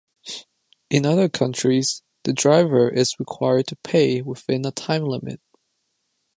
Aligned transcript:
In 0.89 1.05
other 1.05 1.29
countries, 1.29 2.01
the 2.23 2.33
driver 2.33 2.89
is 2.89 3.19
required 3.19 3.67
to 3.67 3.75
pay 3.75 4.23
within 4.23 4.65
a 4.65 4.71
time 4.71 5.03
limit. 5.03 5.39